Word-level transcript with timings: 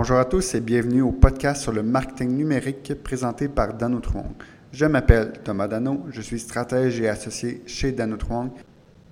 Bonjour 0.00 0.16
à 0.16 0.24
tous 0.24 0.54
et 0.54 0.60
bienvenue 0.60 1.02
au 1.02 1.12
podcast 1.12 1.60
sur 1.60 1.72
le 1.72 1.82
marketing 1.82 2.30
numérique 2.30 2.94
présenté 3.04 3.48
par 3.48 3.74
Dano 3.74 4.00
Truong. 4.00 4.32
Je 4.72 4.86
m'appelle 4.86 5.34
Thomas 5.44 5.68
Dano, 5.68 6.06
je 6.10 6.22
suis 6.22 6.40
stratège 6.40 6.98
et 7.02 7.08
associé 7.10 7.60
chez 7.66 7.92
Dano 7.92 8.16
Truong. 8.16 8.48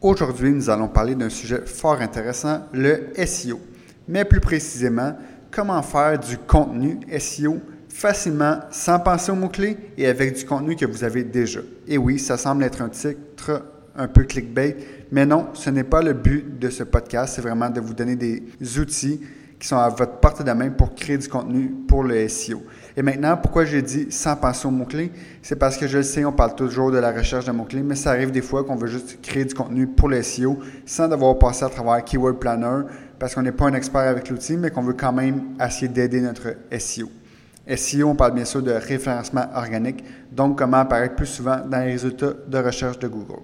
Aujourd'hui, 0.01 0.51
nous 0.51 0.71
allons 0.71 0.89
parler 0.89 1.15
d'un 1.15 1.29
sujet 1.29 1.61
fort 1.67 2.01
intéressant, 2.01 2.63
le 2.73 3.09
SEO. 3.27 3.61
Mais 4.09 4.25
plus 4.25 4.41
précisément, 4.41 5.15
comment 5.51 5.83
faire 5.83 6.19
du 6.19 6.39
contenu 6.39 7.01
SEO 7.19 7.59
facilement, 7.91 8.61
sans 8.71 8.99
penser 8.99 9.31
aux 9.31 9.37
mots-clés 9.37 9.77
et 9.99 10.07
avec 10.07 10.39
du 10.39 10.47
contenu 10.47 10.75
que 10.75 10.87
vous 10.87 11.05
avez 11.05 11.23
déjà. 11.23 11.61
Et 11.87 11.99
oui, 11.99 12.19
ça 12.19 12.39
semble 12.39 12.65
être 12.65 12.81
un 12.81 12.89
titre 12.89 13.63
un 13.95 14.09
peu 14.09 14.25
clickbait, 14.25 14.79
mais 15.13 15.27
non, 15.27 15.49
ce 15.53 15.69
n'est 15.69 15.85
pas 15.85 16.01
le 16.01 16.15
but 16.15 16.59
de 16.59 16.71
ce 16.71 16.83
podcast, 16.83 17.35
c'est 17.35 17.43
vraiment 17.43 17.69
de 17.69 17.81
vous 17.81 17.93
donner 17.93 18.17
des 18.17 18.43
outils 18.79 19.21
qui 19.59 19.67
sont 19.67 19.77
à 19.77 19.89
votre 19.89 20.19
portée 20.19 20.45
de 20.45 20.53
main 20.53 20.71
pour 20.71 20.95
créer 20.95 21.19
du 21.19 21.29
contenu 21.29 21.75
pour 21.89 22.05
le 22.05 22.29
SEO. 22.29 22.63
Et 22.97 23.03
maintenant, 23.03 23.37
pourquoi 23.37 23.65
j'ai 23.65 23.83
dit 23.83 24.07
sans 24.11 24.37
penser 24.37 24.69
aux 24.69 24.71
mots-clés? 24.71 25.11
C'est 25.43 25.57
parce 25.57 25.77
que 25.77 25.87
je 25.87 25.99
le 25.99 26.03
sais, 26.05 26.25
on 26.25 26.33
parle 26.33 26.55
toujours 26.55 26.91
de 26.91 26.99
la 26.99 27.13
recherche 27.13 27.45
de 27.45 27.53
mots-clés, 27.53 27.83
mais 27.83 27.95
ça 27.95 28.11
arrive 28.11 28.31
des 28.31 28.43
fois 28.43 28.65
qu'on 28.65 28.77
veut 28.77 28.87
juste 28.87 29.21
créer 29.21 29.45
du 29.45 29.55
contenu 29.55 29.87
pour 29.87 30.09
le 30.09 30.23
SEO 30.23 30.59
sans 30.87 31.09
devoir 31.09 31.39
passer 31.39 31.65
à 31.65 31.69
travers 31.69 32.05
Keyword 32.05 32.39
Planner 32.39 32.83
parce 33.19 33.35
qu'on 33.35 33.43
n'est 33.43 33.53
pas 33.53 33.67
un 33.67 33.75
expert 33.75 34.03
avec 34.03 34.29
l'outil, 34.31 34.57
mais 34.57 34.71
qu'on 34.71 34.83
veut 34.83 34.95
quand 34.95 35.13
même 35.13 35.57
essayer 35.65 35.89
d'aider 35.89 36.21
notre 36.21 36.55
SEO. 36.79 37.11
SEO, 37.77 38.09
on 38.09 38.15
parle 38.15 38.35
bien 38.35 38.45
sûr 38.45 38.63
de 38.63 38.71
référencement 38.71 39.47
organique, 39.55 40.05
donc 40.33 40.59
comment 40.59 40.79
apparaître 40.79 41.17
plus 41.17 41.27
souvent 41.27 41.59
dans 41.69 41.81
les 41.81 41.93
résultats 41.93 42.33
de 42.47 42.59
recherche 42.59 42.99
de 42.99 43.09
Google. 43.09 43.43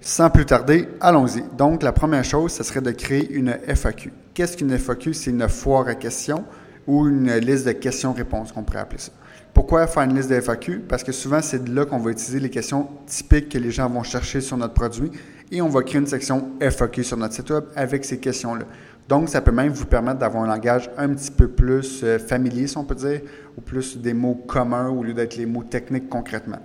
Sans 0.00 0.30
plus 0.30 0.46
tarder, 0.46 0.88
allons-y. 1.00 1.42
Donc, 1.56 1.82
la 1.82 1.92
première 1.92 2.24
chose, 2.24 2.52
ce 2.52 2.62
serait 2.62 2.80
de 2.80 2.92
créer 2.92 3.32
une 3.32 3.56
FAQ. 3.66 4.12
Qu'est-ce 4.38 4.56
qu'une 4.56 4.78
FAQ? 4.78 5.14
C'est 5.14 5.32
une 5.32 5.48
foire 5.48 5.88
à 5.88 5.96
questions 5.96 6.44
ou 6.86 7.08
une 7.08 7.28
liste 7.38 7.66
de 7.66 7.72
questions-réponses, 7.72 8.52
qu'on 8.52 8.62
pourrait 8.62 8.78
appeler 8.78 9.00
ça. 9.00 9.10
Pourquoi 9.52 9.84
faire 9.88 10.04
une 10.04 10.14
liste 10.14 10.30
de 10.30 10.40
FAQ? 10.40 10.78
Parce 10.88 11.02
que 11.02 11.10
souvent, 11.10 11.42
c'est 11.42 11.64
de 11.64 11.74
là 11.74 11.84
qu'on 11.84 11.98
va 11.98 12.12
utiliser 12.12 12.38
les 12.38 12.48
questions 12.48 12.86
typiques 13.04 13.48
que 13.48 13.58
les 13.58 13.72
gens 13.72 13.90
vont 13.90 14.04
chercher 14.04 14.40
sur 14.40 14.56
notre 14.56 14.74
produit 14.74 15.10
et 15.50 15.60
on 15.60 15.68
va 15.68 15.82
créer 15.82 16.00
une 16.00 16.06
section 16.06 16.50
FAQ 16.60 17.02
sur 17.02 17.16
notre 17.16 17.34
site 17.34 17.50
web 17.50 17.64
avec 17.74 18.04
ces 18.04 18.20
questions-là. 18.20 18.64
Donc, 19.08 19.28
ça 19.28 19.40
peut 19.40 19.50
même 19.50 19.72
vous 19.72 19.86
permettre 19.86 20.20
d'avoir 20.20 20.44
un 20.44 20.46
langage 20.46 20.88
un 20.96 21.08
petit 21.08 21.32
peu 21.32 21.48
plus 21.48 22.04
euh, 22.04 22.20
familier, 22.20 22.68
si 22.68 22.78
on 22.78 22.84
peut 22.84 22.94
dire, 22.94 23.22
ou 23.56 23.60
plus 23.60 23.98
des 23.98 24.14
mots 24.14 24.36
communs 24.36 24.88
au 24.88 25.02
lieu 25.02 25.14
d'être 25.14 25.34
les 25.34 25.46
mots 25.46 25.64
techniques 25.64 26.08
concrètement. 26.08 26.60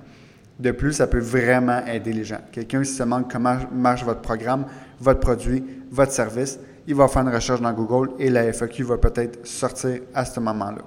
De 0.59 0.69
plus, 0.69 0.94
ça 0.94 1.07
peut 1.07 1.17
vraiment 1.17 1.83
aider 1.88 2.13
les 2.13 2.23
gens. 2.23 2.41
Quelqu'un, 2.51 2.83
se 2.83 2.99
demande 3.01 3.31
comment 3.31 3.57
marche 3.73 4.03
votre 4.05 4.21
programme, 4.21 4.67
votre 4.99 5.21
produit, 5.21 5.63
votre 5.89 6.11
service, 6.11 6.59
il 6.87 6.95
va 6.95 7.07
faire 7.07 7.21
une 7.21 7.33
recherche 7.33 7.61
dans 7.61 7.73
Google 7.73 8.11
et 8.19 8.29
la 8.29 8.51
FAQ 8.51 8.83
va 8.83 8.97
peut-être 8.97 9.45
sortir 9.47 10.01
à 10.13 10.25
ce 10.25 10.39
moment-là. 10.39 10.81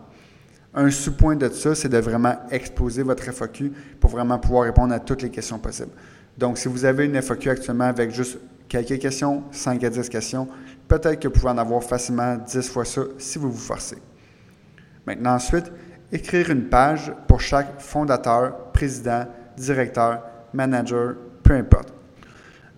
Un 0.74 0.90
sous-point 0.90 1.36
de 1.36 1.48
ça, 1.48 1.74
c'est 1.74 1.88
de 1.88 1.98
vraiment 1.98 2.34
exposer 2.50 3.02
votre 3.02 3.22
FAQ 3.32 3.72
pour 3.98 4.10
vraiment 4.10 4.38
pouvoir 4.38 4.64
répondre 4.64 4.92
à 4.92 5.00
toutes 5.00 5.22
les 5.22 5.30
questions 5.30 5.58
possibles. 5.58 5.92
Donc, 6.36 6.58
si 6.58 6.68
vous 6.68 6.84
avez 6.84 7.06
une 7.06 7.20
FAQ 7.22 7.48
actuellement 7.48 7.84
avec 7.84 8.10
juste 8.10 8.38
quelques 8.68 8.98
questions, 8.98 9.44
5 9.52 9.82
à 9.84 9.90
10 9.90 10.08
questions, 10.10 10.48
peut-être 10.86 11.18
que 11.18 11.28
vous 11.28 11.34
pouvez 11.34 11.50
en 11.50 11.58
avoir 11.58 11.82
facilement 11.82 12.36
10 12.36 12.68
fois 12.68 12.84
ça 12.84 13.02
si 13.16 13.38
vous 13.38 13.50
vous 13.50 13.58
forcez. 13.58 13.96
Maintenant, 15.06 15.34
ensuite, 15.34 15.72
écrire 16.12 16.50
une 16.50 16.68
page 16.68 17.12
pour 17.26 17.40
chaque 17.40 17.80
fondateur, 17.80 18.72
président, 18.72 19.26
directeur, 19.56 20.22
manager, 20.52 21.14
peu 21.42 21.54
importe. 21.54 21.95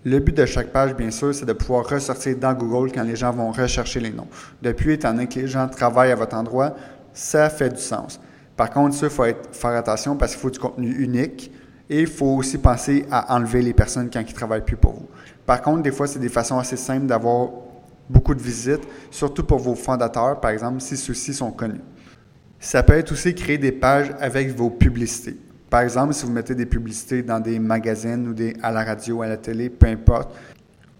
Le 0.05 0.19
but 0.19 0.35
de 0.35 0.45
chaque 0.45 0.69
page, 0.69 0.95
bien 0.95 1.11
sûr, 1.11 1.35
c'est 1.35 1.45
de 1.45 1.51
pouvoir 1.51 1.85
ressortir 1.85 2.37
dans 2.37 2.53
Google 2.53 2.91
quand 2.93 3.03
les 3.03 3.17
gens 3.17 3.31
vont 3.31 3.51
rechercher 3.51 3.99
les 3.99 4.11
noms. 4.11 4.27
Depuis, 4.61 4.93
étant 4.93 5.11
donné 5.11 5.27
que 5.27 5.39
les 5.39 5.47
gens 5.47 5.67
travaillent 5.67 6.11
à 6.11 6.15
votre 6.15 6.35
endroit, 6.37 6.73
ça 7.13 7.49
fait 7.49 7.69
du 7.69 7.81
sens. 7.81 8.19
Par 8.55 8.69
contre, 8.69 8.95
ça, 8.95 9.07
il 9.07 9.09
faut 9.09 9.25
faire 9.51 9.71
attention 9.71 10.15
parce 10.15 10.31
qu'il 10.31 10.41
faut 10.41 10.49
du 10.49 10.59
contenu 10.59 10.89
unique 10.89 11.51
et 11.89 12.01
il 12.01 12.07
faut 12.07 12.37
aussi 12.37 12.57
penser 12.57 13.05
à 13.11 13.35
enlever 13.35 13.61
les 13.61 13.73
personnes 13.73 14.09
quand 14.11 14.21
ils 14.21 14.29
ne 14.29 14.33
travaillent 14.33 14.63
plus 14.63 14.77
pour 14.77 14.93
vous. 14.93 15.09
Par 15.45 15.61
contre, 15.61 15.81
des 15.81 15.91
fois, 15.91 16.07
c'est 16.07 16.19
des 16.19 16.29
façons 16.29 16.57
assez 16.57 16.77
simples 16.77 17.05
d'avoir 17.05 17.49
beaucoup 18.09 18.35
de 18.35 18.41
visites, 18.41 18.87
surtout 19.11 19.43
pour 19.43 19.59
vos 19.59 19.75
fondateurs, 19.75 20.39
par 20.39 20.51
exemple, 20.51 20.79
si 20.79 20.95
ceux-ci 20.95 21.33
sont 21.33 21.51
connus. 21.51 21.81
Ça 22.59 22.83
peut 22.83 22.93
être 22.93 23.11
aussi 23.11 23.35
créer 23.35 23.57
des 23.57 23.71
pages 23.71 24.11
avec 24.19 24.55
vos 24.55 24.69
publicités. 24.69 25.37
Par 25.69 25.81
exemple, 25.81 26.13
si 26.13 26.25
vous 26.25 26.31
mettez 26.31 26.55
des 26.55 26.65
publicités 26.65 27.21
dans 27.21 27.39
des 27.39 27.59
magazines 27.59 28.27
ou 28.27 28.35
à 28.63 28.71
la 28.71 28.83
radio, 28.83 29.21
à 29.21 29.27
la 29.27 29.37
télé, 29.37 29.69
peu 29.69 29.85
importe, 29.87 30.35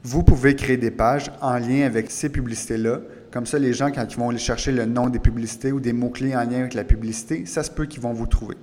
vous 0.04 0.24
pouvez 0.24 0.56
créer 0.56 0.78
des 0.78 0.92
pages 0.92 1.32
en 1.42 1.58
lien 1.58 1.86
avec 1.86 2.12
ces 2.12 2.30
publicités-là. 2.30 3.00
Comme 3.32 3.46
ça, 3.46 3.60
les 3.60 3.74
gens, 3.74 3.92
quand 3.92 4.06
ils 4.10 4.18
vont 4.18 4.30
aller 4.30 4.38
chercher 4.38 4.72
le 4.72 4.86
nom 4.86 5.10
des 5.10 5.20
publicités 5.20 5.72
ou 5.72 5.80
des 5.80 5.92
mots-clés 5.92 6.36
en 6.36 6.44
lien 6.44 6.60
avec 6.60 6.74
la 6.74 6.84
publicité, 6.84 7.46
ça 7.46 7.64
se 7.64 7.72
peut 7.72 7.86
qu'ils 7.86 8.02
vont 8.02 8.14
vous 8.14 8.28
trouver. 8.28 8.56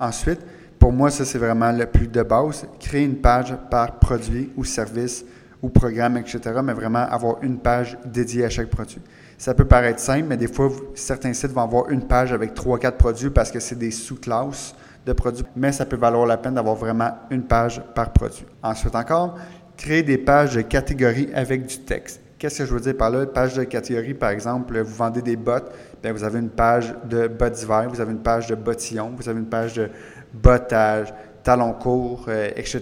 Ensuite, 0.00 0.40
pour 0.78 0.92
moi, 0.92 1.10
ça 1.10 1.24
c'est 1.24 1.38
vraiment 1.38 1.72
le 1.72 1.86
plus 1.86 2.06
de 2.06 2.22
base, 2.22 2.66
créer 2.78 3.04
une 3.04 3.16
page 3.16 3.54
par 3.70 3.98
produit 3.98 4.50
ou 4.56 4.64
service 4.64 5.24
ou 5.60 5.68
programme, 5.68 6.16
etc., 6.16 6.40
mais 6.62 6.72
vraiment 6.72 7.00
avoir 7.00 7.42
une 7.42 7.58
page 7.58 7.98
dédiée 8.04 8.44
à 8.44 8.48
chaque 8.48 8.70
produit. 8.70 9.00
Ça 9.38 9.54
peut 9.54 9.64
paraître 9.64 10.00
simple, 10.00 10.26
mais 10.28 10.36
des 10.36 10.48
fois, 10.48 10.68
certains 10.94 11.32
sites 11.32 11.52
vont 11.52 11.62
avoir 11.62 11.90
une 11.90 12.02
page 12.02 12.32
avec 12.32 12.54
trois, 12.54 12.76
quatre 12.76 12.98
produits 12.98 13.30
parce 13.30 13.52
que 13.52 13.60
c'est 13.60 13.78
des 13.78 13.92
sous-classes 13.92 14.74
de 15.06 15.12
produits, 15.12 15.44
mais 15.54 15.70
ça 15.70 15.86
peut 15.86 15.96
valoir 15.96 16.26
la 16.26 16.36
peine 16.36 16.54
d'avoir 16.54 16.74
vraiment 16.74 17.12
une 17.30 17.44
page 17.44 17.80
par 17.94 18.12
produit. 18.12 18.44
Ensuite 18.64 18.96
encore, 18.96 19.38
créer 19.76 20.02
des 20.02 20.18
pages 20.18 20.56
de 20.56 20.62
catégorie 20.62 21.28
avec 21.32 21.66
du 21.66 21.78
texte. 21.78 22.20
Qu'est-ce 22.36 22.58
que 22.58 22.66
je 22.66 22.74
veux 22.74 22.80
dire 22.80 22.96
par 22.96 23.10
là? 23.10 23.26
Page 23.26 23.54
de 23.54 23.62
catégorie, 23.62 24.14
par 24.14 24.30
exemple, 24.30 24.76
vous 24.80 24.94
vendez 24.94 25.22
des 25.22 25.36
bottes, 25.36 25.72
bien, 26.02 26.12
vous 26.12 26.24
avez 26.24 26.40
une 26.40 26.50
page 26.50 26.92
de 27.08 27.28
bottes 27.28 27.54
d'hiver, 27.54 27.88
vous 27.88 28.00
avez 28.00 28.12
une 28.12 28.22
page 28.22 28.48
de 28.48 28.56
bottillons, 28.56 29.12
vous 29.16 29.28
avez 29.28 29.38
une 29.38 29.48
page 29.48 29.74
de 29.74 29.88
bottage, 30.34 31.14
talons 31.44 31.74
courts, 31.74 32.26
euh, 32.26 32.50
etc. 32.56 32.80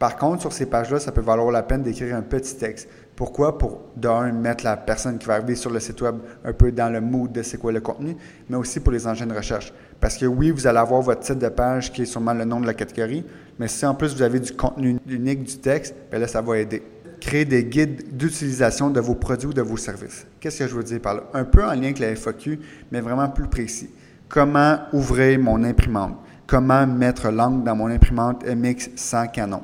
Par 0.00 0.16
contre, 0.16 0.40
sur 0.40 0.52
ces 0.54 0.64
pages-là, 0.64 0.98
ça 0.98 1.12
peut 1.12 1.20
valoir 1.20 1.50
la 1.50 1.62
peine 1.62 1.82
d'écrire 1.82 2.16
un 2.16 2.22
petit 2.22 2.56
texte. 2.56 2.88
Pourquoi? 3.14 3.58
Pour, 3.58 3.82
d'un, 3.94 4.32
mettre 4.32 4.64
la 4.64 4.78
personne 4.78 5.18
qui 5.18 5.26
va 5.26 5.34
arriver 5.34 5.54
sur 5.54 5.70
le 5.70 5.78
site 5.78 6.00
web 6.00 6.16
un 6.42 6.54
peu 6.54 6.72
dans 6.72 6.90
le 6.90 7.02
mood 7.02 7.30
de 7.30 7.42
c'est 7.42 7.58
quoi 7.58 7.70
le 7.70 7.82
contenu, 7.82 8.16
mais 8.48 8.56
aussi 8.56 8.80
pour 8.80 8.92
les 8.92 9.06
engins 9.06 9.26
de 9.26 9.34
recherche. 9.34 9.74
Parce 10.00 10.16
que 10.16 10.24
oui, 10.24 10.52
vous 10.52 10.66
allez 10.66 10.78
avoir 10.78 11.02
votre 11.02 11.20
titre 11.20 11.40
de 11.40 11.50
page 11.50 11.92
qui 11.92 12.00
est 12.00 12.06
sûrement 12.06 12.32
le 12.32 12.46
nom 12.46 12.60
de 12.60 12.66
la 12.66 12.72
catégorie, 12.72 13.26
mais 13.58 13.68
si 13.68 13.84
en 13.84 13.94
plus 13.94 14.14
vous 14.14 14.22
avez 14.22 14.40
du 14.40 14.52
contenu 14.52 14.96
unique 15.06 15.44
du 15.44 15.58
texte, 15.58 15.94
bien 16.10 16.18
là, 16.18 16.26
ça 16.26 16.40
va 16.40 16.56
aider. 16.56 16.82
Créer 17.20 17.44
des 17.44 17.64
guides 17.64 18.16
d'utilisation 18.16 18.88
de 18.88 19.00
vos 19.00 19.16
produits 19.16 19.48
ou 19.48 19.52
de 19.52 19.60
vos 19.60 19.76
services. 19.76 20.26
Qu'est-ce 20.40 20.60
que 20.60 20.66
je 20.66 20.74
veux 20.74 20.82
dire 20.82 21.02
par 21.02 21.16
là? 21.16 21.24
Un 21.34 21.44
peu 21.44 21.62
en 21.62 21.74
lien 21.74 21.82
avec 21.82 21.98
la 21.98 22.16
FAQ, 22.16 22.58
mais 22.90 23.02
vraiment 23.02 23.28
plus 23.28 23.48
précis. 23.48 23.90
Comment 24.30 24.78
ouvrir 24.94 25.38
mon 25.38 25.62
imprimante? 25.62 26.16
Comment 26.46 26.86
mettre 26.86 27.30
l'angle 27.30 27.64
dans 27.64 27.76
mon 27.76 27.88
imprimante 27.88 28.46
MX 28.46 28.92
sans 28.96 29.26
canon? 29.26 29.60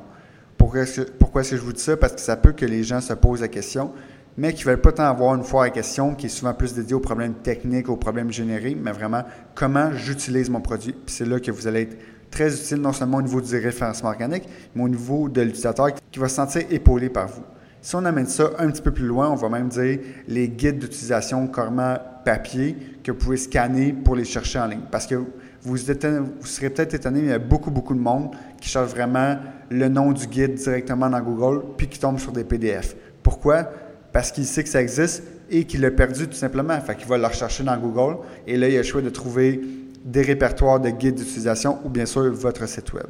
Pourquoi 0.67 0.81
est-ce 1.41 1.51
que, 1.51 1.57
je 1.57 1.61
vous 1.61 1.71
dis 1.71 1.81
ça? 1.81 1.95
Parce 1.95 2.13
que 2.13 2.19
ça 2.19 2.35
peut 2.35 2.51
que 2.51 2.65
les 2.65 2.83
gens 2.83 2.99
se 2.99 3.13
posent 3.13 3.39
la 3.39 3.47
question, 3.47 3.93
mais 4.37 4.53
qui 4.53 4.65
ne 4.65 4.69
veulent 4.69 4.81
pas 4.81 4.91
tant 4.91 5.05
avoir 5.05 5.33
une 5.35 5.43
fois 5.43 5.65
à 5.65 5.69
question 5.69 6.13
qui 6.13 6.25
est 6.25 6.29
souvent 6.29 6.53
plus 6.53 6.73
dédiée 6.73 6.93
aux 6.93 6.99
problèmes 6.99 7.35
techniques, 7.35 7.87
aux 7.87 7.95
problèmes 7.95 8.31
générés, 8.31 8.75
mais 8.75 8.91
vraiment 8.91 9.23
comment 9.55 9.93
j'utilise 9.93 10.49
mon 10.49 10.59
produit. 10.59 10.91
Puis 10.91 11.15
c'est 11.15 11.25
là 11.25 11.39
que 11.39 11.51
vous 11.51 11.67
allez 11.67 11.83
être 11.83 11.97
très 12.29 12.53
utile 12.53 12.81
non 12.81 12.91
seulement 12.91 13.17
au 13.17 13.21
niveau 13.21 13.39
du 13.39 13.57
référencement 13.57 14.09
organique, 14.09 14.43
mais 14.75 14.83
au 14.83 14.89
niveau 14.89 15.29
de 15.29 15.41
l'utilisateur 15.41 15.87
qui 16.11 16.19
va 16.19 16.27
se 16.27 16.35
sentir 16.35 16.63
épaulé 16.69 17.09
par 17.09 17.27
vous. 17.27 17.43
Si 17.81 17.95
on 17.95 18.03
amène 18.03 18.27
ça 18.27 18.49
un 18.59 18.69
petit 18.69 18.81
peu 18.81 18.91
plus 18.91 19.05
loin, 19.05 19.29
on 19.29 19.35
va 19.35 19.47
même 19.47 19.69
dire 19.69 19.99
les 20.27 20.49
guides 20.49 20.79
d'utilisation 20.79 21.47
carrément 21.47 21.95
papier 22.25 22.75
que 23.03 23.11
vous 23.11 23.17
pouvez 23.17 23.37
scanner 23.37 23.93
pour 23.93 24.17
les 24.17 24.25
chercher 24.25 24.59
en 24.59 24.65
ligne. 24.65 24.81
Parce 24.91 25.07
que 25.07 25.15
vous, 25.67 25.77
serez 25.77 26.69
peut-être 26.69 26.93
étonné, 26.93 27.19
mais 27.19 27.27
il 27.27 27.31
y 27.31 27.33
a 27.33 27.39
beaucoup, 27.39 27.71
beaucoup 27.71 27.93
de 27.93 27.99
monde 27.99 28.31
qui 28.59 28.69
cherche 28.69 28.89
vraiment 28.89 29.37
le 29.69 29.89
nom 29.89 30.11
du 30.13 30.27
guide 30.27 30.55
directement 30.55 31.09
dans 31.09 31.19
Google, 31.19 31.63
puis 31.77 31.87
qui 31.87 31.99
tombe 31.99 32.19
sur 32.19 32.31
des 32.31 32.43
PDF. 32.43 32.95
Pourquoi? 33.21 33.69
Parce 34.13 34.31
qu'il 34.31 34.45
sait 34.45 34.63
que 34.63 34.69
ça 34.69 34.81
existe 34.81 35.23
et 35.49 35.65
qu'il 35.65 35.81
l'a 35.81 35.91
perdu 35.91 36.27
tout 36.27 36.35
simplement. 36.35 36.79
Fait 36.79 36.95
qu'il 36.95 37.07
va 37.07 37.17
le 37.17 37.25
rechercher 37.25 37.63
dans 37.63 37.77
Google 37.77 38.17
et 38.45 38.57
là, 38.57 38.69
il 38.69 38.75
a 38.75 38.77
le 38.77 38.83
choix 38.83 39.01
de 39.01 39.09
trouver 39.09 39.61
des 40.05 40.21
répertoires 40.21 40.79
de 40.79 40.89
guides 40.89 41.15
d'utilisation 41.15 41.79
ou 41.83 41.89
bien 41.89 42.05
sûr 42.05 42.31
votre 42.31 42.67
site 42.67 42.93
web. 42.93 43.07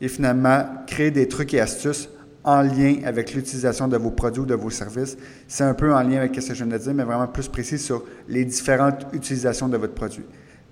Et 0.00 0.08
finalement, 0.08 0.64
créer 0.86 1.12
des 1.12 1.28
trucs 1.28 1.54
et 1.54 1.60
astuces 1.60 2.08
en 2.42 2.60
lien 2.62 2.96
avec 3.04 3.32
l'utilisation 3.32 3.88
de 3.88 3.96
vos 3.96 4.10
produits 4.10 4.42
ou 4.42 4.46
de 4.46 4.54
vos 4.54 4.70
services. 4.70 5.16
C'est 5.48 5.64
un 5.64 5.74
peu 5.74 5.94
en 5.94 6.02
lien 6.02 6.18
avec 6.18 6.34
ce 6.34 6.48
que 6.48 6.54
je 6.54 6.64
viens 6.64 6.76
de 6.76 6.82
dire, 6.82 6.92
mais 6.92 7.04
vraiment 7.04 7.28
plus 7.28 7.48
précis 7.48 7.78
sur 7.78 8.04
les 8.28 8.44
différentes 8.44 9.06
utilisations 9.12 9.68
de 9.68 9.76
votre 9.76 9.94
produit. 9.94 10.24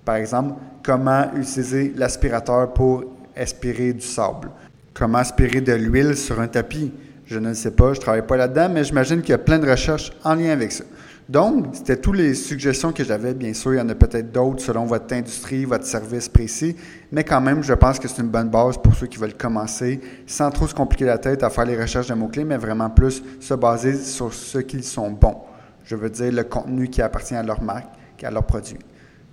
Par 0.05 0.15
exemple, 0.15 0.55
comment 0.83 1.31
utiliser 1.35 1.93
l'aspirateur 1.95 2.73
pour 2.73 3.03
aspirer 3.35 3.93
du 3.93 4.01
sable? 4.01 4.49
Comment 4.93 5.19
aspirer 5.19 5.61
de 5.61 5.73
l'huile 5.73 6.15
sur 6.15 6.39
un 6.39 6.47
tapis? 6.47 6.91
Je 7.25 7.39
ne 7.39 7.53
sais 7.53 7.71
pas, 7.71 7.93
je 7.93 7.99
ne 7.99 8.01
travaille 8.01 8.27
pas 8.27 8.35
là-dedans, 8.35 8.69
mais 8.69 8.83
j'imagine 8.83 9.21
qu'il 9.21 9.29
y 9.29 9.33
a 9.33 9.37
plein 9.37 9.59
de 9.59 9.69
recherches 9.69 10.11
en 10.23 10.35
lien 10.35 10.51
avec 10.51 10.71
ça. 10.71 10.83
Donc, 11.29 11.67
c'était 11.71 11.95
toutes 11.95 12.17
les 12.17 12.33
suggestions 12.35 12.91
que 12.91 13.01
j'avais. 13.01 13.33
Bien 13.33 13.53
sûr, 13.53 13.73
il 13.73 13.77
y 13.77 13.81
en 13.81 13.87
a 13.87 13.95
peut-être 13.95 14.31
d'autres 14.33 14.61
selon 14.61 14.85
votre 14.85 15.13
industrie, 15.15 15.63
votre 15.63 15.85
service 15.85 16.27
précis, 16.27 16.75
mais 17.13 17.23
quand 17.23 17.39
même, 17.39 17.63
je 17.63 17.73
pense 17.73 17.97
que 17.97 18.09
c'est 18.09 18.21
une 18.21 18.27
bonne 18.27 18.49
base 18.49 18.77
pour 18.77 18.93
ceux 18.93 19.07
qui 19.07 19.17
veulent 19.17 19.37
commencer 19.37 20.01
sans 20.27 20.51
trop 20.51 20.67
se 20.67 20.75
compliquer 20.75 21.05
la 21.05 21.17
tête 21.17 21.41
à 21.43 21.49
faire 21.49 21.65
les 21.65 21.81
recherches 21.81 22.07
de 22.07 22.13
mots-clés, 22.13 22.43
mais 22.43 22.57
vraiment 22.57 22.89
plus 22.89 23.23
se 23.39 23.53
baser 23.53 23.95
sur 23.95 24.33
ce 24.33 24.57
qu'ils 24.57 24.83
sont 24.83 25.11
bons. 25.11 25.37
Je 25.85 25.95
veux 25.95 26.09
dire 26.09 26.31
le 26.33 26.43
contenu 26.43 26.89
qui 26.89 27.01
appartient 27.01 27.35
à 27.35 27.43
leur 27.43 27.61
marque 27.61 27.87
à 28.23 28.31
leurs 28.31 28.45
produits. 28.45 28.79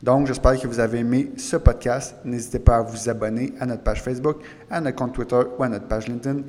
Donc, 0.02 0.26
j'espère 0.26 0.58
que 0.58 0.66
vous 0.66 0.80
avez 0.80 1.00
aimé 1.00 1.32
ce 1.36 1.56
podcast. 1.56 2.14
N'hésitez 2.24 2.58
pas 2.58 2.76
à 2.78 2.82
vous 2.82 3.08
abonner 3.08 3.52
à 3.60 3.66
notre 3.66 3.82
page 3.82 4.02
Facebook, 4.02 4.38
à 4.70 4.80
notre 4.80 4.96
compte 4.96 5.12
Twitter 5.12 5.42
ou 5.58 5.62
à 5.62 5.68
notre 5.68 5.86
page 5.86 6.08
LinkedIn 6.08 6.40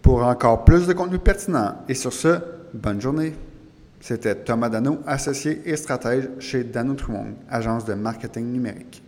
pour 0.00 0.22
encore 0.22 0.64
plus 0.64 0.86
de 0.86 0.94
contenu 0.94 1.18
pertinent. 1.18 1.74
Et 1.88 1.94
sur 1.94 2.12
ce, 2.12 2.38
bonne 2.72 3.00
journée. 3.00 3.34
C'était 4.00 4.36
Thomas 4.36 4.68
Dano, 4.68 5.00
associé 5.06 5.60
et 5.66 5.76
stratège 5.76 6.28
chez 6.38 6.64
Dano 6.64 6.94
Trumong, 6.94 7.34
agence 7.50 7.84
de 7.84 7.94
marketing 7.94 8.46
numérique. 8.46 9.02